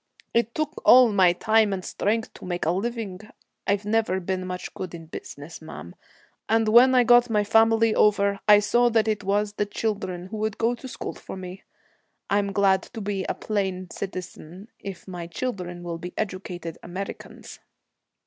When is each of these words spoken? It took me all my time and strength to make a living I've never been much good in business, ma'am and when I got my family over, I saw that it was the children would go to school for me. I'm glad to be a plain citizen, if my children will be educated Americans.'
It 0.33 0.55
took 0.55 0.71
me 0.71 0.75
all 0.83 1.11
my 1.13 1.31
time 1.31 1.71
and 1.71 1.85
strength 1.85 2.33
to 2.33 2.45
make 2.45 2.65
a 2.65 2.71
living 2.71 3.19
I've 3.67 3.85
never 3.85 4.19
been 4.19 4.47
much 4.47 4.73
good 4.73 4.95
in 4.95 5.05
business, 5.05 5.61
ma'am 5.61 5.93
and 6.49 6.67
when 6.69 6.95
I 6.95 7.03
got 7.03 7.29
my 7.29 7.43
family 7.43 7.93
over, 7.93 8.39
I 8.47 8.61
saw 8.61 8.89
that 8.89 9.07
it 9.07 9.23
was 9.23 9.53
the 9.53 9.67
children 9.67 10.27
would 10.31 10.57
go 10.57 10.73
to 10.73 10.87
school 10.87 11.13
for 11.13 11.37
me. 11.37 11.65
I'm 12.31 12.51
glad 12.51 12.81
to 12.95 12.99
be 12.99 13.25
a 13.29 13.35
plain 13.35 13.91
citizen, 13.91 14.69
if 14.79 15.07
my 15.07 15.27
children 15.27 15.83
will 15.83 15.99
be 15.99 16.15
educated 16.17 16.79
Americans.' 16.81 17.59